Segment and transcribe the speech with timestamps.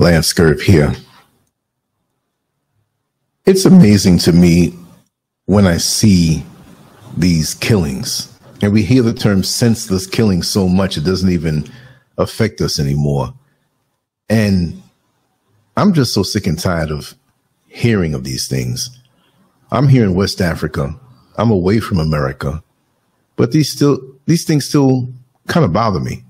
[0.00, 0.94] Lance Scurv here.
[3.44, 4.74] It's amazing to me
[5.44, 6.42] when I see
[7.18, 11.70] these killings, and we hear the term senseless killing so much it doesn't even
[12.16, 13.34] affect us anymore.
[14.30, 14.82] And
[15.76, 17.14] I'm just so sick and tired of
[17.66, 18.98] hearing of these things.
[19.70, 20.98] I'm here in West Africa.
[21.36, 22.64] I'm away from America,
[23.36, 25.10] but these still these things still
[25.46, 26.24] kind of bother me.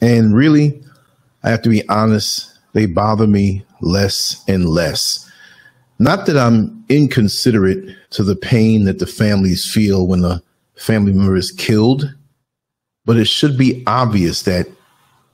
[0.00, 0.80] And really,
[1.42, 5.26] I have to be honest, they bother me less and less.
[5.98, 10.42] Not that I'm inconsiderate to the pain that the families feel when a
[10.74, 12.14] family member is killed,
[13.06, 14.66] but it should be obvious that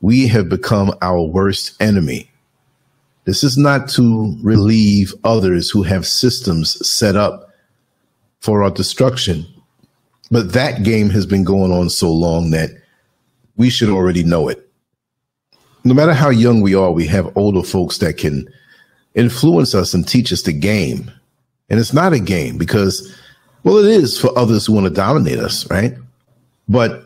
[0.01, 2.31] we have become our worst enemy.
[3.25, 7.51] This is not to relieve others who have systems set up
[8.39, 9.45] for our destruction.
[10.31, 12.71] But that game has been going on so long that
[13.57, 14.72] we should already know it.
[15.85, 18.49] No matter how young we are, we have older folks that can
[19.15, 21.11] influence us and teach us the game.
[21.71, 23.15] And it's not a game because,
[23.65, 25.95] well, it is for others who want to dominate us, right?
[26.69, 27.05] But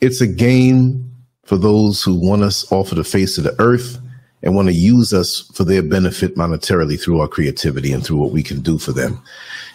[0.00, 1.10] it's a game
[1.44, 3.98] for those who want us off of the face of the earth
[4.42, 8.30] and want to use us for their benefit monetarily through our creativity and through what
[8.30, 9.20] we can do for them.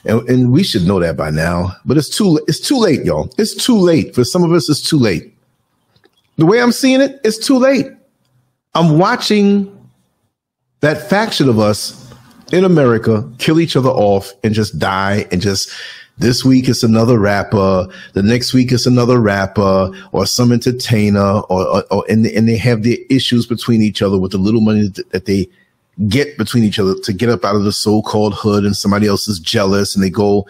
[0.06, 3.34] And, and we should know that by now, but it's too, it's too late, y'all.
[3.38, 4.14] It's too late.
[4.14, 5.36] For some of us, it's too late.
[6.38, 7.88] The way I'm seeing it, it's too late.
[8.76, 9.76] I'm watching
[10.82, 12.14] that faction of us
[12.52, 15.72] in America kill each other off and just die and just
[16.18, 17.88] this week it's another rapper.
[18.14, 22.58] The next week it's another rapper or some entertainer or, or, or and, and they
[22.58, 25.48] have their issues between each other with the little money that they
[26.08, 29.28] get between each other to get up out of the so-called hood and somebody else
[29.28, 30.46] is jealous and they go,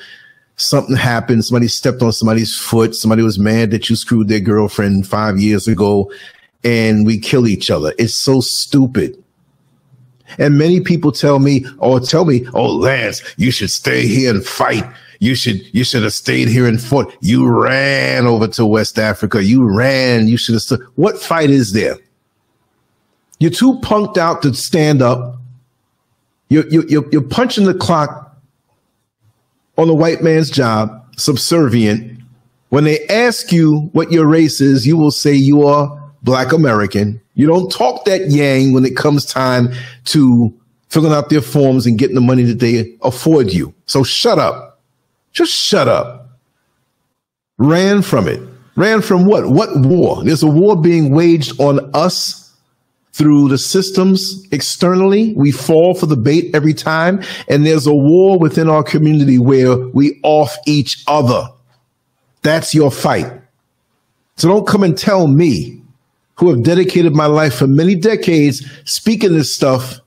[0.58, 1.46] something happened.
[1.46, 2.96] Somebody stepped on somebody's foot.
[2.96, 6.12] Somebody was mad that you screwed their girlfriend five years ago
[6.64, 7.94] and we kill each other.
[7.98, 9.22] It's so stupid.
[10.38, 14.46] And many people tell me, or tell me, oh, Lance, you should stay here and
[14.46, 14.86] fight.
[15.20, 17.14] You should, you should have stayed here and fought.
[17.22, 19.44] You ran over to West Africa.
[19.44, 20.28] You ran.
[20.28, 20.82] You should have stood.
[20.96, 21.98] What fight is there?
[23.40, 25.38] You're too punked out to stand up.
[26.50, 28.38] You're, you're, you're punching the clock
[29.78, 32.20] on the white man's job, subservient.
[32.70, 37.22] When they ask you what your race is, you will say you are black American.
[37.36, 39.70] You don't talk that yang when it comes time
[40.06, 40.54] to
[40.90, 43.74] filling out their forms and getting the money that they afford you.
[43.86, 44.82] So shut up.
[45.32, 46.30] Just shut up.
[47.58, 48.42] Ran from it.
[48.76, 49.50] Ran from what?
[49.50, 50.24] What war?
[50.24, 52.54] There's a war being waged on us
[53.12, 55.34] through the systems externally.
[55.36, 57.22] We fall for the bait every time.
[57.50, 61.48] And there's a war within our community where we off each other.
[62.42, 63.30] That's your fight.
[64.38, 65.82] So don't come and tell me
[66.40, 70.00] who have dedicated my life for many decades speaking this stuff,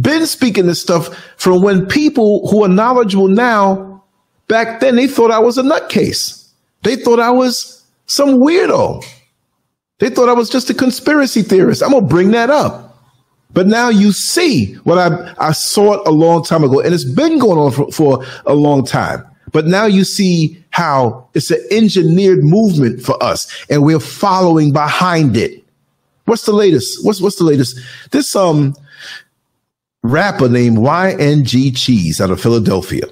[0.00, 4.04] been speaking this stuff from when people who are knowledgeable now,
[4.46, 6.48] back then, they thought I was a nutcase.
[6.82, 9.04] They thought I was some weirdo.
[9.98, 11.82] They thought I was just a conspiracy theorist.
[11.82, 12.96] I'm going to bring that up.
[13.52, 17.04] But now you see what I, I saw it a long time ago, and it's
[17.04, 19.24] been going on for, for a long time.
[19.50, 25.36] But now you see how it's an engineered movement for us, and we're following behind
[25.36, 25.61] it.
[26.24, 27.04] What's the latest?
[27.04, 27.78] What's what's the latest?
[28.10, 28.74] This um
[30.02, 33.04] rapper named YNG Cheese out of Philadelphia,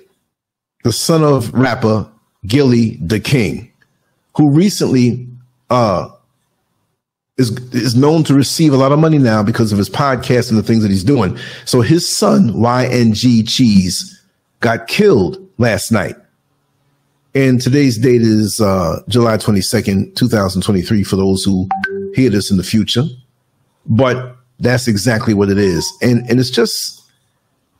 [0.85, 2.11] the son of rapper
[2.47, 3.69] Gillie Da Kid,
[4.37, 5.27] who recently
[5.71, 6.09] uh
[7.37, 10.59] is is known to receive a lot of money now because of his podcast and
[10.59, 11.37] the things that he's doing.
[11.65, 14.23] So his son YNG Cheese
[14.61, 16.17] got killed last night.
[17.35, 21.69] And today's date is uh, July 22nd, 2023, for those who
[22.15, 23.05] hear this in the future.
[23.87, 25.91] But that's exactly what it is.
[26.03, 27.03] And and it's just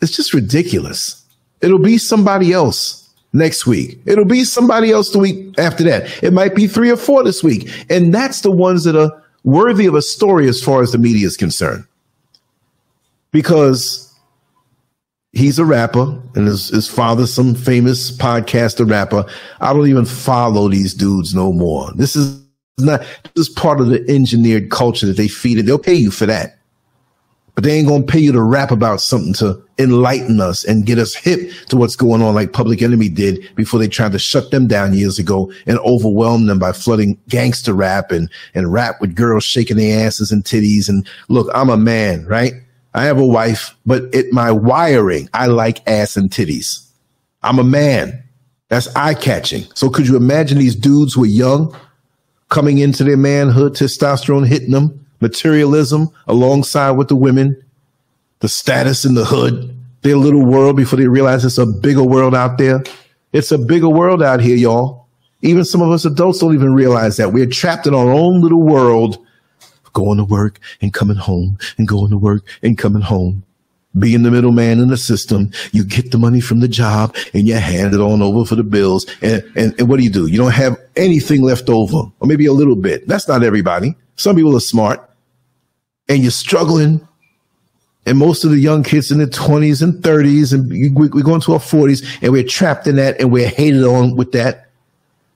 [0.01, 1.25] it's just ridiculous.
[1.61, 3.01] It'll be somebody else
[3.33, 3.99] next week.
[4.07, 6.23] It'll be somebody else the week after that.
[6.23, 7.71] It might be three or four this week.
[7.91, 11.27] And that's the ones that are worthy of a story as far as the media
[11.27, 11.85] is concerned.
[13.31, 14.13] Because
[15.33, 19.25] he's a rapper and his, his father's some famous podcaster rapper.
[19.61, 21.93] I don't even follow these dudes no more.
[21.95, 22.43] This is
[22.83, 23.01] not,
[23.35, 25.67] this is part of the engineered culture that they feed it.
[25.67, 26.59] They'll pay you for that.
[27.55, 30.99] But they ain't gonna pay you to rap about something to enlighten us and get
[30.99, 34.51] us hip to what's going on, like Public Enemy did before they tried to shut
[34.51, 39.15] them down years ago and overwhelm them by flooding gangster rap and and rap with
[39.15, 40.89] girls shaking their asses and titties.
[40.89, 42.55] And look, I'm a man, right?
[42.95, 46.87] I have a wife, but it my wiring, I like ass and titties.
[47.43, 48.23] I'm a man.
[48.69, 49.65] That's eye catching.
[49.75, 51.77] So could you imagine these dudes who are young
[52.51, 57.61] coming into their manhood, testosterone hitting them, materialism alongside with the women,
[58.41, 62.35] the status in the hood, their little world before they realize it's a bigger world
[62.35, 62.83] out there.
[63.33, 65.07] It's a bigger world out here, y'all.
[65.43, 68.63] Even some of us adults don't even realize that we're trapped in our own little
[68.63, 69.19] world,
[69.93, 73.45] going to work and coming home and going to work and coming home.
[73.99, 77.55] Being the middleman in the system, you get the money from the job and you
[77.55, 79.05] hand it on over for the bills.
[79.21, 80.27] And, and, and what do you do?
[80.27, 83.09] You don't have anything left over, or maybe a little bit.
[83.09, 83.97] That's not everybody.
[84.15, 85.11] Some people are smart
[86.09, 87.07] and you're struggling.
[88.07, 91.53] And most of the young kids in their 20s and 30s, and we're going to
[91.53, 94.71] our 40s, and we're trapped in that and we're hated on with that.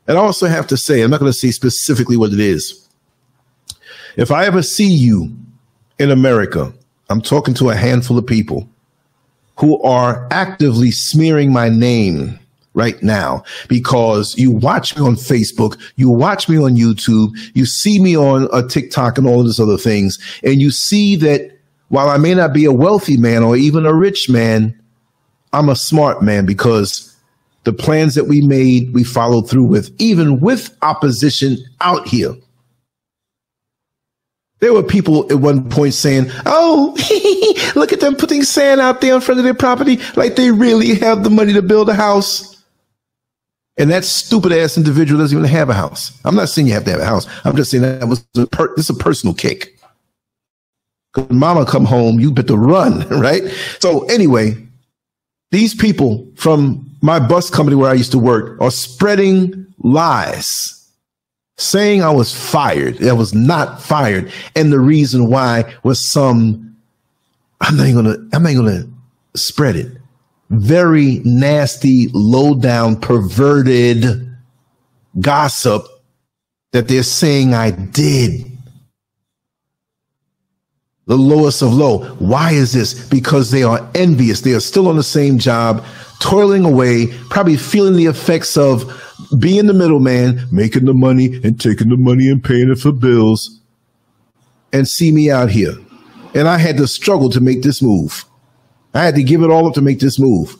[0.06, 2.88] And I also have to say, I'm not going to say specifically what it is.
[4.16, 5.36] If I ever see you
[5.98, 6.72] in America,
[7.14, 8.68] I'm talking to a handful of people
[9.60, 12.40] who are actively smearing my name
[12.72, 18.00] right now because you watch me on Facebook, you watch me on YouTube, you see
[18.00, 21.56] me on a TikTok and all of these other things, and you see that
[21.86, 24.76] while I may not be a wealthy man or even a rich man,
[25.52, 27.16] I'm a smart man because
[27.62, 32.34] the plans that we made, we followed through with, even with opposition out here.
[34.64, 36.96] There were people at one point saying, Oh,
[37.78, 40.94] look at them putting sand out there in front of their property like they really
[40.94, 42.64] have the money to build a house.
[43.76, 46.18] And that stupid ass individual doesn't even have a house.
[46.24, 47.26] I'm not saying you have to have a house.
[47.44, 49.78] I'm just saying that was a per- this is a personal kick.
[51.28, 53.42] Mama come home, you better run, right?
[53.80, 54.56] So anyway,
[55.50, 60.73] these people from my bus company where I used to work are spreading lies,
[61.56, 63.02] saying I was fired.
[63.04, 64.32] I was not fired.
[64.56, 66.76] And the reason why was some,
[67.60, 68.84] I'm not even gonna, I'm not gonna
[69.34, 69.96] spread it
[70.50, 74.28] very nasty, low down, perverted
[75.20, 75.86] gossip
[76.72, 78.50] that they're saying I did.
[81.06, 82.04] The lowest of low.
[82.14, 83.08] Why is this?
[83.08, 84.40] Because they are envious.
[84.40, 85.84] They are still on the same job,
[86.20, 88.90] toiling away, probably feeling the effects of
[89.38, 93.60] being the middleman, making the money and taking the money and paying it for bills,
[94.72, 95.74] and see me out here.
[96.34, 98.24] And I had to struggle to make this move.
[98.92, 100.56] I had to give it all up to make this move.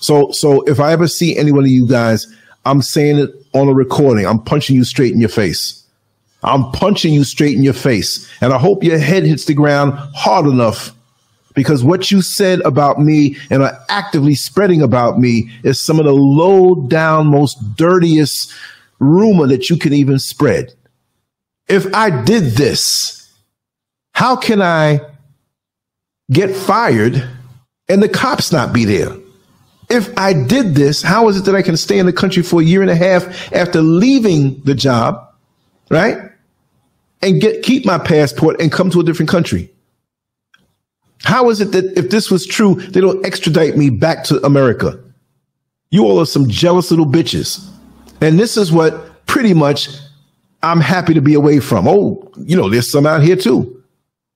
[0.00, 2.26] So, so if I ever see any one of you guys,
[2.64, 4.26] I'm saying it on a recording.
[4.26, 5.84] I'm punching you straight in your face.
[6.42, 8.28] I'm punching you straight in your face.
[8.40, 10.95] And I hope your head hits the ground hard enough
[11.56, 16.04] because what you said about me and are actively spreading about me is some of
[16.04, 18.54] the low down, most dirtiest
[19.00, 20.72] rumor that you can even spread.
[21.66, 23.28] If I did this,
[24.12, 25.00] how can I
[26.30, 27.28] get fired
[27.88, 29.12] and the cops not be there.
[29.88, 32.60] If I did this, how is it that I can stay in the country for
[32.60, 35.32] a year and a half after leaving the job,
[35.90, 36.18] right?
[37.22, 39.70] And get keep my passport and come to a different country?
[41.26, 44.96] How is it that if this was true, they don't extradite me back to America?
[45.90, 47.68] You all are some jealous little bitches.
[48.20, 49.88] And this is what pretty much
[50.62, 51.88] I'm happy to be away from.
[51.88, 53.82] Oh, you know, there's some out here too,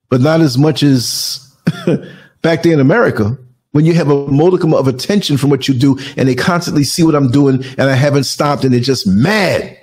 [0.09, 1.57] but not as much as
[2.43, 3.39] back there in America,
[3.71, 7.05] when you have a modicum of attention from what you do and they constantly see
[7.05, 9.79] what I'm doing and I haven't stopped and they're just mad.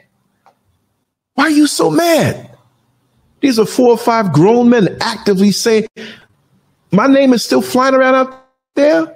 [1.36, 2.52] Why are you so mad?
[3.40, 5.88] These are four or five grown men actively saying,
[6.92, 9.14] my name is still flying around out there.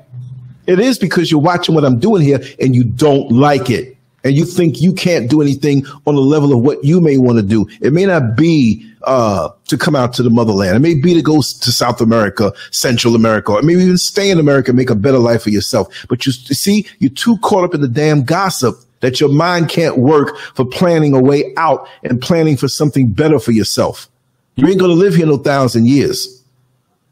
[0.68, 3.98] It is because you're watching what I'm doing here and you don't like it.
[4.24, 7.38] And you think you can't do anything on the level of what you may want
[7.38, 7.68] to do.
[7.82, 10.76] It may not be uh, to come out to the motherland.
[10.76, 14.40] It may be to go to South America, Central America, or maybe even stay in
[14.40, 16.06] America and make a better life for yourself.
[16.08, 19.70] But you, you see, you're too caught up in the damn gossip that your mind
[19.70, 24.08] can't work for planning a way out and planning for something better for yourself.
[24.56, 26.41] You ain't going to live here no thousand years.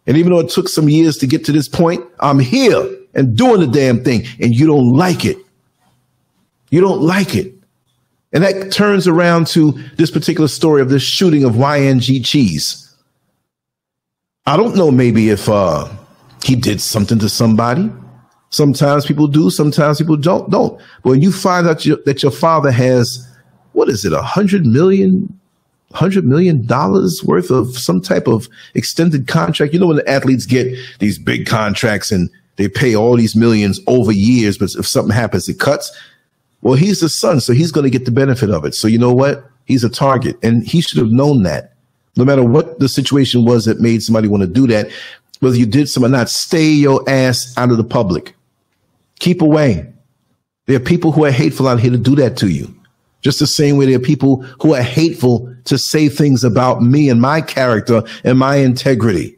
[0.09, 3.37] And even though it took some years to get to this point, I'm here and
[3.37, 5.37] doing the damn thing and you don't like it.
[6.71, 7.53] You don't like it.
[8.33, 12.91] And that turns around to this particular story of this shooting of YNG Cheese.
[14.47, 15.87] I don't know maybe if uh,
[16.43, 17.91] he did something to somebody.
[18.49, 20.49] Sometimes people do, sometimes people don't.
[20.49, 20.81] Don't.
[21.03, 23.27] But when you find out that your father has,
[23.73, 25.39] what is it, a hundred million,
[25.93, 29.73] hundred million dollars worth of some type of extended contract.
[29.73, 33.79] You know when the athletes get these big contracts and they pay all these millions
[33.87, 35.91] over years, but if something happens, it cuts.
[36.61, 38.75] Well, he's the son, so he's going to get the benefit of it.
[38.75, 39.49] So you know what?
[39.65, 41.73] He's a target, and he should have known that.
[42.17, 44.89] No matter what the situation was that made somebody want to do that,
[45.39, 48.35] whether you did some or not, stay your ass out of the public.
[49.19, 49.87] Keep away.
[50.65, 52.75] There are people who are hateful out here to do that to you.
[53.21, 57.09] Just the same way there are people who are hateful to say things about me
[57.09, 59.37] and my character and my integrity.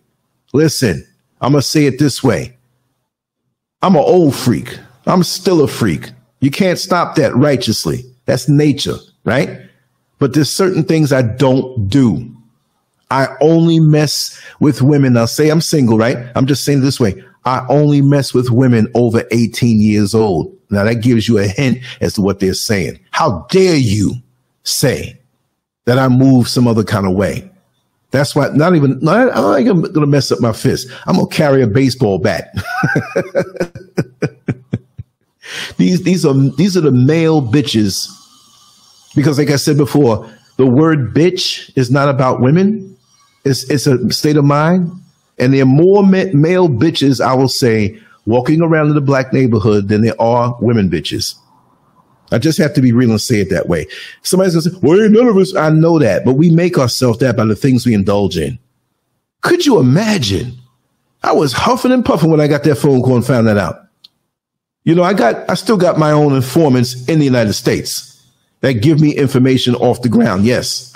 [0.53, 1.05] Listen,
[1.39, 2.57] I'm going to say it this way
[3.81, 4.77] I'm an old freak.
[5.05, 6.11] I'm still a freak.
[6.39, 8.03] You can't stop that righteously.
[8.25, 9.61] That's nature, right?
[10.19, 12.29] But there's certain things I don't do.
[13.09, 15.17] I only mess with women.
[15.17, 16.17] I'll say I'm single, right?
[16.35, 17.21] I'm just saying this way.
[17.43, 20.55] I only mess with women over 18 years old.
[20.69, 23.00] Now that gives you a hint as to what they're saying.
[23.11, 24.13] How dare you
[24.63, 25.20] say
[25.85, 27.50] that I move some other kind of way?
[28.11, 30.89] That's why not even not, I'm not gonna mess up my fist.
[31.07, 32.53] I'm gonna carry a baseball bat.
[35.77, 38.09] these these are these are the male bitches
[39.15, 42.97] because like I said before, the word bitch is not about women.
[43.45, 44.91] It's it's a state of mind.
[45.39, 49.88] And there are more male bitches, I will say, walking around in the black neighborhood
[49.88, 51.35] than there are women bitches.
[52.31, 53.88] I just have to be real and say it that way.
[54.23, 57.35] Somebody's gonna say, well, none of us, I know that, but we make ourselves that
[57.35, 58.57] by the things we indulge in.
[59.41, 60.57] Could you imagine?
[61.23, 63.88] I was huffing and puffing when I got that phone call and found that out.
[64.83, 68.25] You know, I got, I still got my own informants in the United States
[68.61, 70.45] that give me information off the ground.
[70.45, 70.93] Yes.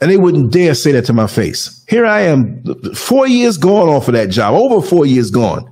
[0.00, 1.84] And they wouldn't dare say that to my face.
[1.88, 5.71] Here I am, four years gone off of that job, over four years gone.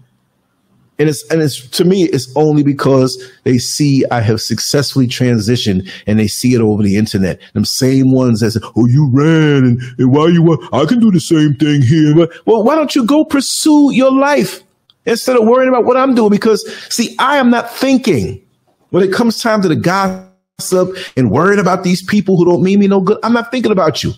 [1.01, 5.91] And it's and it's to me, it's only because they see I have successfully transitioned
[6.07, 7.41] and they see it over the internet.
[7.55, 11.01] Them same ones that say, Oh, you ran and, and why you want I can
[11.01, 12.15] do the same thing here.
[12.15, 14.63] But well, why don't you go pursue your life
[15.07, 16.31] instead of worrying about what I'm doing?
[16.31, 18.43] Because see, I am not thinking
[18.91, 22.79] when it comes time to the gossip and worrying about these people who don't mean
[22.79, 23.17] me no good.
[23.23, 24.13] I'm not thinking about you.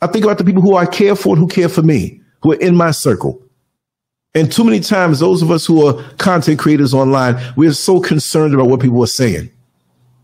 [0.00, 2.52] I think about the people who I care for and who care for me, who
[2.52, 3.42] are in my circle.
[4.34, 8.54] And too many times, those of us who are content creators online, we're so concerned
[8.54, 9.50] about what people are saying,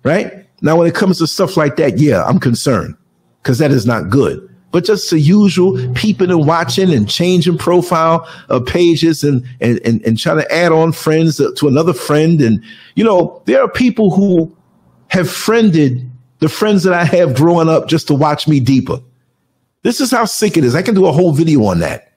[0.03, 0.47] right?
[0.61, 2.97] Now, when it comes to stuff like that, yeah, I'm concerned
[3.43, 4.49] because that is not good.
[4.73, 10.05] But just the usual peeping and watching and changing profile of pages and, and, and,
[10.05, 12.41] and trying to add on friends to another friend.
[12.41, 12.63] And,
[12.97, 14.55] you know, there are people who
[15.09, 18.99] have friended the friends that I have growing up just to watch me deeper.
[19.83, 20.75] This is how sick it is.
[20.75, 22.14] I can do a whole video on that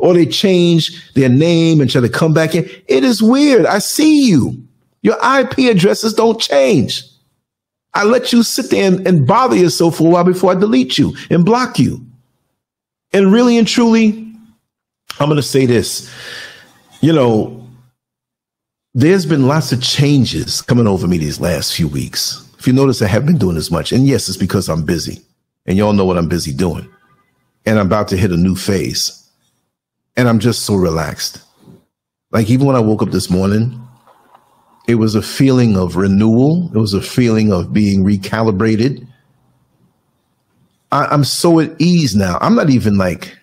[0.00, 2.68] or they change their name and try to come back in.
[2.88, 3.66] It is weird.
[3.66, 4.60] I see you.
[5.02, 7.04] Your IP addresses don't change.
[7.94, 10.96] I let you sit there and, and bother yourself for a while before I delete
[10.96, 12.04] you and block you.
[13.12, 14.32] And really and truly,
[15.18, 16.10] I'm going to say this.
[17.00, 17.68] You know,
[18.94, 22.46] there's been lots of changes coming over me these last few weeks.
[22.58, 23.92] If you notice, I haven't been doing as much.
[23.92, 25.20] And yes, it's because I'm busy.
[25.66, 26.88] And y'all know what I'm busy doing.
[27.66, 29.19] And I'm about to hit a new phase
[30.16, 31.42] and I'm just so relaxed.
[32.30, 33.80] Like even when I woke up this morning,
[34.86, 36.70] it was a feeling of renewal.
[36.74, 39.06] It was a feeling of being recalibrated.
[40.92, 42.38] I, am so at ease now.
[42.40, 43.36] I'm not even like,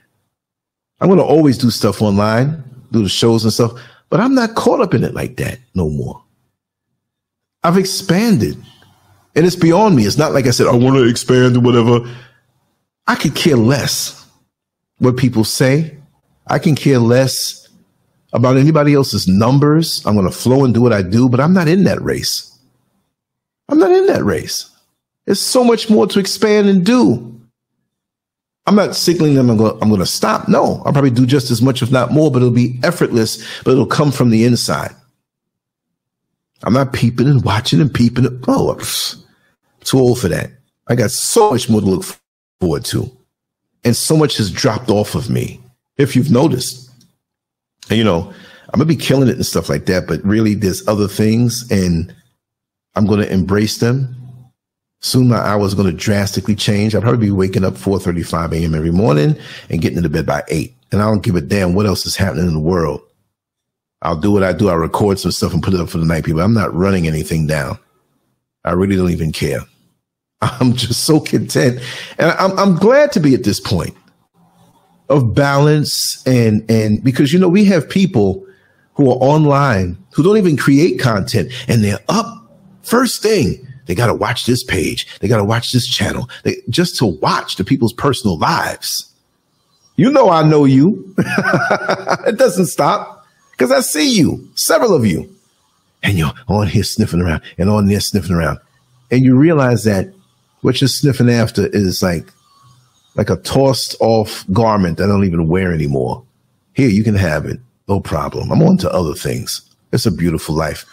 [1.00, 3.72] I'm going to always do stuff online, do the shows and stuff,
[4.10, 6.22] but I'm not caught up in it like that no more.
[7.64, 8.58] I've expanded
[9.36, 10.06] and it's beyond me.
[10.06, 12.00] It's not like I said, I want to expand or whatever.
[13.06, 14.26] I could care less
[14.98, 15.97] what people say.
[16.50, 17.68] I can care less
[18.34, 20.06] about anybody else's numbers.
[20.06, 22.58] I'm going to flow and do what I do, but I'm not in that race.
[23.70, 24.70] I'm not in that race.
[25.25, 27.34] There's so much more to expand and do.
[28.66, 30.48] I'm not signaling them I'm going, I'm going to stop.
[30.50, 33.72] No, I'll probably do just as much, if not more, but it'll be effortless, but
[33.72, 34.94] it'll come from the inside.
[36.63, 38.25] I'm not peeping and watching and peeping.
[38.48, 38.80] Oh, I'm
[39.86, 40.51] too old for that.
[40.88, 42.06] I got so much more to look
[42.60, 43.12] forward to.
[43.84, 45.62] And so much has dropped off of me
[45.98, 46.89] if you've noticed.
[47.89, 48.34] And, you know,
[48.74, 52.13] I'm gonna be killing it and stuff like that, but really there's other things and
[52.96, 54.13] I'm gonna embrace them.
[55.00, 56.94] Soon my hours gonna drastically change.
[56.94, 58.75] I'll probably be waking up 4:35 a.m.
[58.75, 59.36] every morning
[59.70, 60.75] and getting into bed by eight.
[60.92, 63.01] And I don't give a damn what else is happening in the world.
[64.01, 64.70] I'll do what I do.
[64.70, 66.42] I'll record some stuff and put it up for the night people.
[66.42, 67.77] I'm not running anything down.
[68.63, 69.62] I really don't even care.
[70.42, 71.80] I'm just so content.
[72.20, 73.96] And I'm, I'm glad to be at this point
[75.10, 78.46] of balance and and because you know we have people
[78.96, 82.38] who are online who don't even create content and they're up
[82.82, 83.64] first thing.
[83.86, 85.08] They got to watch this page.
[85.20, 86.30] They got to watch this channel.
[86.44, 89.14] They, just to watch the people's personal lives.
[89.96, 91.16] You know i know you.
[92.28, 95.34] It doesn't stop because i see you several of you.
[96.04, 98.60] And you're on here sniffing around and on there sniffing around.
[99.10, 100.14] And you realize that
[100.62, 102.32] what you're sniffing after is like
[103.18, 106.24] like a tossed off garment that I don't even wear anymore.
[106.74, 107.60] Here, you can have it.
[107.88, 108.52] No problem.
[108.52, 109.62] I'm on to other things.
[109.92, 110.86] It's a beautiful life.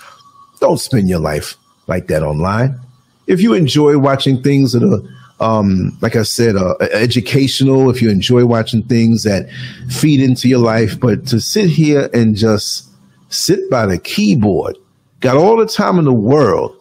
[0.61, 2.81] Don't spend your life like that online.
[3.26, 5.02] If you enjoy watching things that are
[5.40, 9.49] um, like I said, uh, educational if you enjoy watching things that
[9.90, 10.99] feed into your life.
[10.99, 12.88] But to sit here and just
[13.31, 14.78] sit by the keyboard,
[15.21, 16.76] got all the time in the world.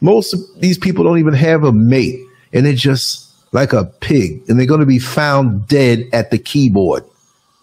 [0.00, 2.20] Most of these people don't even have a mate,
[2.52, 6.38] and they're just like a pig, and they're going to be found dead at the
[6.38, 7.04] keyboard.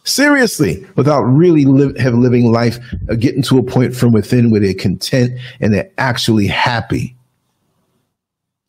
[0.04, 2.78] Seriously, without really live, have living life,
[3.10, 7.16] uh, getting to a point from within where they're content and they're actually happy.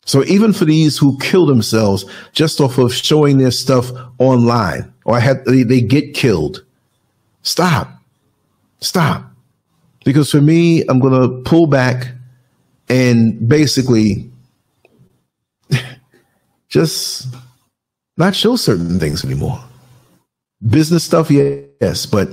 [0.05, 5.19] So even for these who kill themselves just off of showing their stuff online or
[5.19, 6.63] had they, they get killed,
[7.43, 7.91] stop,
[8.79, 9.29] stop.
[10.05, 12.07] Because for me, I'm going to pull back
[12.89, 14.31] and basically
[16.69, 17.27] just
[18.17, 19.63] not show certain things anymore.
[20.67, 22.29] Business stuff, yes, but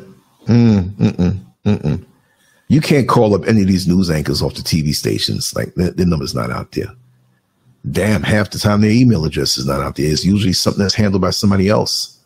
[0.46, 2.04] mm, mm-mm, mm-mm.
[2.68, 5.54] you can't call up any of these news anchors off the TV stations.
[5.54, 6.88] Like their, their number's not out there.
[7.90, 10.10] Damn, half the time their email address is not out there.
[10.10, 12.18] It's usually something that's handled by somebody else.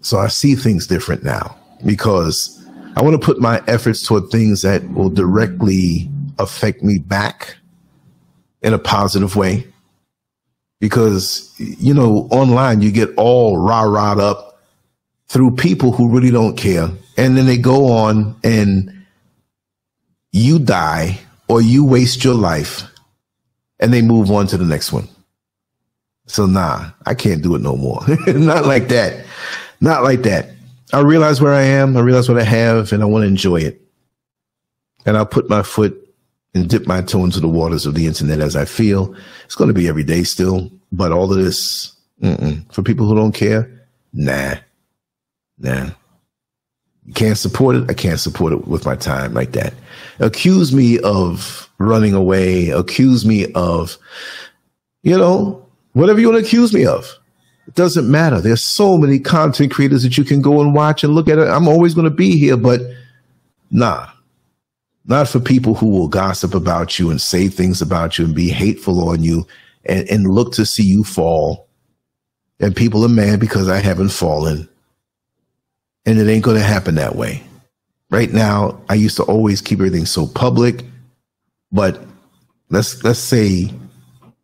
[0.00, 1.54] So I see things different now
[1.84, 2.66] because
[2.96, 7.58] I want to put my efforts toward things that will directly affect me back
[8.62, 9.69] in a positive way
[10.80, 14.50] because you know online you get all rah rah up
[15.30, 16.90] through people who really don't care.
[17.16, 19.04] And then they go on and
[20.32, 22.82] you die or you waste your life
[23.78, 25.08] and they move on to the next one.
[26.26, 28.02] So nah i can't do it no more.
[28.26, 29.24] Not like that.
[29.80, 30.50] Not like that.
[30.92, 31.96] I realize where i am.
[31.96, 33.80] I realize what i have and i want to enjoy it.
[35.06, 36.09] And i'll put my foot
[36.54, 39.14] and dip my toe into the waters of the internet as I feel.
[39.44, 41.94] It's going to be every day still, but all of this
[42.70, 43.70] for people who don't care,
[44.12, 44.56] nah,
[45.58, 45.90] nah.
[47.06, 47.90] You can't support it.
[47.90, 49.72] I can't support it with my time like that.
[50.18, 52.68] Accuse me of running away.
[52.68, 53.96] Accuse me of,
[55.02, 57.16] you know, whatever you want to accuse me of.
[57.66, 58.40] It doesn't matter.
[58.40, 61.48] There's so many content creators that you can go and watch and look at it.
[61.48, 62.80] I'm always going to be here, but
[63.70, 64.08] nah,
[65.06, 68.48] not for people who will gossip about you and say things about you and be
[68.48, 69.46] hateful on you
[69.84, 71.68] and, and look to see you fall.
[72.60, 74.68] And people are mad because I haven't fallen.
[76.04, 77.42] And it ain't going to happen that way.
[78.10, 80.84] Right now, I used to always keep everything so public,
[81.70, 82.02] but
[82.68, 83.72] let's let's say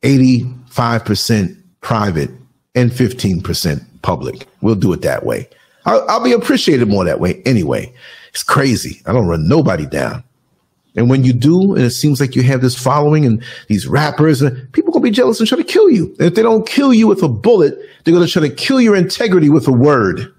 [0.02, 2.30] 85% private
[2.76, 4.46] and 15% public.
[4.60, 5.48] We'll do it that way.
[5.84, 7.92] I'll, I'll be appreciated more that way anyway.
[8.30, 9.02] It's crazy.
[9.06, 10.22] I don't run nobody down.
[10.96, 14.40] And when you do, and it seems like you have this following and these rappers,
[14.40, 16.06] and people gonna be jealous and try to kill you.
[16.18, 18.96] And if they don't kill you with a bullet, they're gonna try to kill your
[18.96, 20.32] integrity with a word.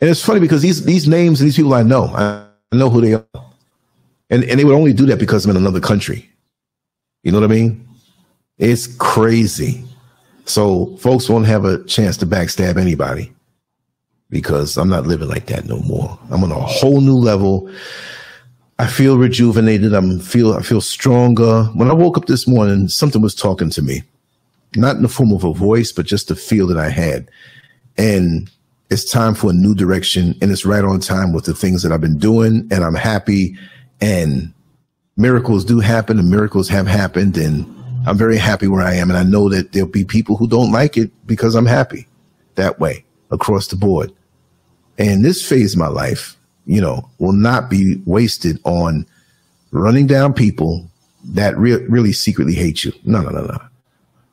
[0.00, 3.00] And it's funny because these these names and these people I know, I know who
[3.00, 3.24] they are.
[4.28, 6.30] And and they would only do that because I'm in another country.
[7.22, 7.86] You know what I mean?
[8.58, 9.84] It's crazy.
[10.44, 13.32] So folks won't have a chance to backstab anybody
[14.30, 16.18] because I'm not living like that no more.
[16.30, 17.70] I'm on a whole new level.
[18.80, 19.92] I feel rejuvenated.
[19.92, 21.64] I'm feel I feel stronger.
[21.74, 24.04] When I woke up this morning, something was talking to me,
[24.74, 27.30] not in the form of a voice, but just the feel that I had.
[27.98, 28.50] And
[28.88, 31.92] it's time for a new direction, and it's right on time with the things that
[31.92, 33.54] I've been doing, and I'm happy.
[34.00, 34.50] And
[35.14, 37.66] miracles do happen, and miracles have happened, and
[38.06, 39.10] I'm very happy where I am.
[39.10, 42.06] And I know that there'll be people who don't like it because I'm happy
[42.54, 44.10] that way across the board.
[44.96, 49.06] And this phase of my life, you know, will not be wasted on
[49.72, 50.88] running down people
[51.24, 52.92] that re- really secretly hate you.
[53.04, 53.58] No, no, no, no.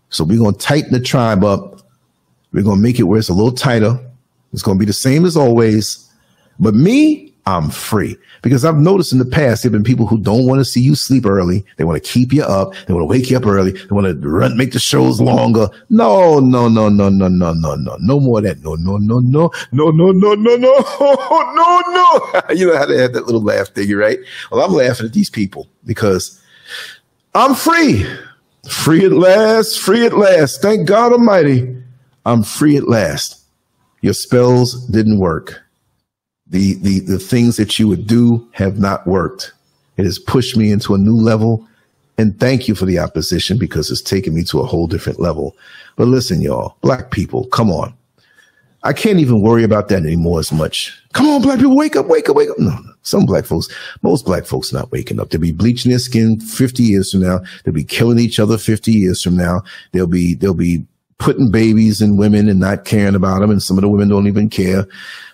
[0.10, 1.82] So we're going to tighten the tribe up.
[2.54, 4.00] We're going to make it where it's a little tighter.
[4.54, 6.10] It's going to be the same as always.
[6.60, 8.18] But me, I'm free.
[8.42, 10.82] Because I've noticed in the past, there have been people who don't want to see
[10.82, 11.66] you sleep early.
[11.78, 12.74] They want to keep you up.
[12.86, 13.72] They want to wake you up early.
[13.72, 15.70] They want to run, make the shows longer.
[15.90, 17.98] No, no, no, no, no, no, no, no.
[18.02, 18.62] No more of that.
[18.64, 20.74] No, no, no, no, no, no, no, no, no,
[21.56, 22.42] no, no.
[22.54, 24.20] You know how they have that little laugh thing, right?
[24.52, 26.44] Well, I'm laughing at these people because
[27.34, 28.06] I'm free.
[28.70, 29.80] Free at last.
[29.80, 30.62] Free at last.
[30.62, 31.82] Thank God Almighty.
[32.26, 33.42] I'm free at last.
[34.02, 35.62] Your spells didn't work
[36.50, 39.54] the, the, the things that you would do have not worked.
[39.98, 41.68] It has pushed me into a new level.
[42.18, 45.56] And thank you for the opposition because it's taken me to a whole different level.
[45.96, 47.94] But listen, y'all, black people, come on.
[48.84, 50.98] I can't even worry about that anymore as much.
[51.14, 52.60] Come on, black people, wake up, wake up, wake up.
[52.60, 52.94] No, no.
[53.02, 53.68] Some black folks,
[54.02, 55.30] most black folks not waking up.
[55.30, 57.40] They'll be bleaching their skin 50 years from now.
[57.64, 59.64] They'll be killing each other 50 years from now.
[59.92, 60.86] They'll be, they'll be
[61.20, 63.52] putting babies and women and not caring about them.
[63.52, 64.88] And some of the women don't even care.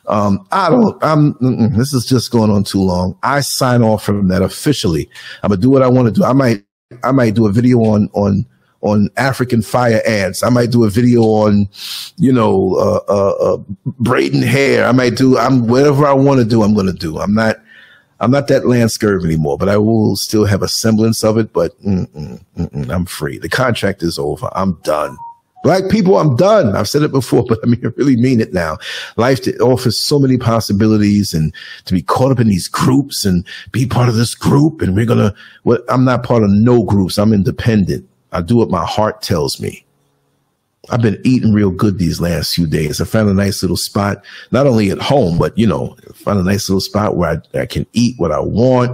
[0.08, 1.36] Um, I don't, I'm,
[1.78, 3.17] this is just going on too long.
[3.24, 5.10] I sign off from that officially.
[5.43, 6.26] I'm gonna do what I want to do.
[6.26, 6.63] I might,
[7.04, 8.46] I might do a video on, on,
[8.82, 10.43] on African fire ants.
[10.43, 11.69] I might do a video on,
[12.17, 14.86] you know, uh, uh, uh, braiding hair.
[14.86, 17.17] I might do, I'm whatever I want to do, I'm going to do.
[17.19, 17.56] I'm not,
[18.19, 21.54] I'm not that Lance Scurv anymore, but I will still have a semblance of it.
[21.54, 23.38] But mm-mm, mm-mm, I'm free.
[23.38, 24.50] The contract is over.
[24.54, 25.17] I'm done.
[25.63, 26.76] Black people, I'm done.
[26.76, 28.78] I've said it before, but I mean, I really mean it now.
[29.15, 31.54] Life offers so many possibilities and
[31.86, 34.82] to be caught up in these groups and be part of this group.
[34.82, 37.17] And we're going to, well, I'm not part of no groups.
[37.17, 38.08] I'm independent.
[38.32, 39.86] I do what my heart tells me.
[40.89, 42.99] I've been eating real good these last few days.
[42.99, 44.21] I found a nice little spot,
[44.52, 47.65] not only at home, but you know, find a nice little spot where I, I
[47.65, 48.91] can eat what I want.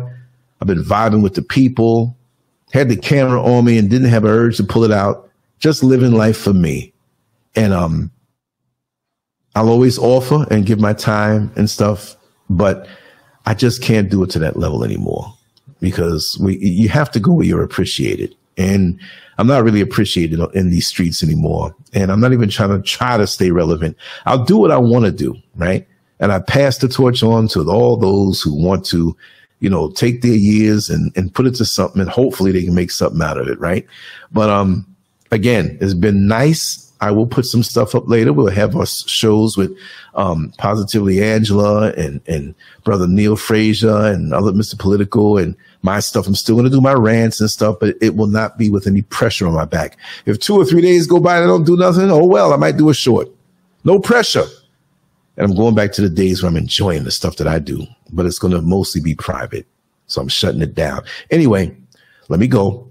[0.62, 2.15] I've been vibing with the people,
[2.71, 5.28] had the camera on me and didn't have an urge to pull it out
[5.60, 6.93] just living life for me.
[7.56, 8.12] And um,
[9.56, 12.15] I'll always offer and give my time and stuff,
[12.50, 12.88] but
[13.45, 15.34] I just can't do it to that level anymore
[15.82, 18.36] because we you have to go where you're appreciated.
[18.58, 19.00] And
[19.38, 21.74] I'm not really appreciated in these streets anymore.
[21.93, 23.95] And I'm not even trying to try to stay relevant.
[24.26, 25.88] I'll do what I want to do, right?
[26.19, 29.15] And I pass the torch on to all those who want to,
[29.62, 32.76] you know, take their years and, and put it to something and hopefully they can
[32.76, 33.88] make something out of it, right?
[34.32, 34.86] But um
[35.31, 36.85] again, it's been nice.
[37.01, 38.33] I will put some stuff up later.
[38.33, 39.75] We'll have our shows with
[40.15, 44.77] um, Positively Angela and and brother Neil Frazier and other Mr.
[44.77, 46.27] Political and my stuff.
[46.27, 48.85] I'm still going to do my rants and stuff, but it will not be with
[48.85, 49.97] any pressure on my back.
[50.25, 52.57] If two or three days go by and I don't do nothing, oh well, I
[52.57, 53.29] might do a short.
[53.85, 54.45] No pressure.
[55.37, 57.87] And I'm going back to the days where I'm enjoying the stuff that I do,
[58.11, 59.65] but it's going to mostly be private.
[60.07, 61.03] So I'm shutting it down.
[61.31, 61.73] Anyway,
[62.27, 62.88] let me go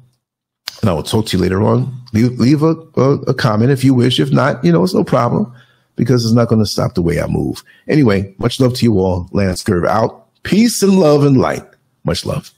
[0.81, 1.93] and I will talk to you later on.
[2.13, 4.21] Leave, leave a, a, a comment if you wish.
[4.21, 5.53] If not, you know, it's no problem
[5.97, 7.63] because it's not going to stop the way I move.
[7.89, 9.29] Anyway, much love to you all.
[9.33, 10.27] Lance Scurv out.
[10.45, 11.65] Peace and love and light.
[12.05, 12.53] Much love.